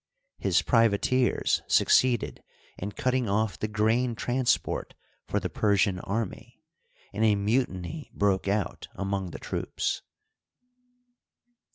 [0.39, 2.41] His privateers succeeded
[2.79, 4.95] in cutting off the grain transport
[5.27, 6.59] for the Persian army,
[7.13, 10.01] and a mutiny broke out among the troops.